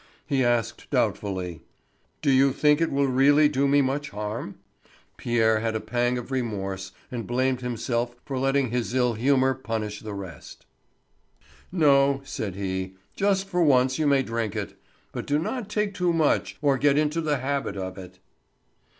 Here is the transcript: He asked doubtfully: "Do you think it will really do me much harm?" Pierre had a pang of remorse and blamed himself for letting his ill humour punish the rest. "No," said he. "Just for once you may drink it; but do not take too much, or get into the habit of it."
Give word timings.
He 0.25 0.43
asked 0.43 0.89
doubtfully: 0.89 1.61
"Do 2.23 2.31
you 2.31 2.53
think 2.53 2.81
it 2.81 2.91
will 2.91 3.05
really 3.05 3.47
do 3.47 3.67
me 3.67 3.83
much 3.83 4.09
harm?" 4.09 4.55
Pierre 5.15 5.59
had 5.59 5.75
a 5.75 5.79
pang 5.79 6.17
of 6.17 6.31
remorse 6.31 6.91
and 7.11 7.27
blamed 7.27 7.61
himself 7.61 8.15
for 8.25 8.39
letting 8.39 8.71
his 8.71 8.95
ill 8.95 9.13
humour 9.13 9.53
punish 9.53 9.99
the 9.99 10.15
rest. 10.15 10.65
"No," 11.71 12.19
said 12.23 12.55
he. 12.55 12.95
"Just 13.15 13.47
for 13.47 13.61
once 13.61 13.99
you 13.99 14.07
may 14.07 14.23
drink 14.23 14.55
it; 14.55 14.73
but 15.11 15.27
do 15.27 15.37
not 15.37 15.69
take 15.69 15.93
too 15.93 16.11
much, 16.13 16.57
or 16.63 16.79
get 16.79 16.97
into 16.97 17.21
the 17.21 17.37
habit 17.37 17.77
of 17.77 17.99
it." 17.99 18.17